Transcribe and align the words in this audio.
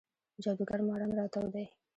جادوګر 0.43 0.79
ماران 0.87 1.11
راتاو 1.19 1.45
دی 1.53 1.65